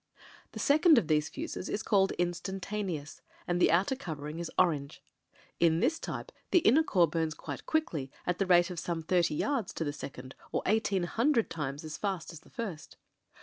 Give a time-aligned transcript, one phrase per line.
[0.53, 5.03] The second of these fuzes is called Instantaneous— and the outer covering is orange.
[5.59, 9.35] In this type the inner core bums quite quickly, at the rate of some thirty
[9.35, 12.97] yards to the second, or eighteen hundred times as fast as the first.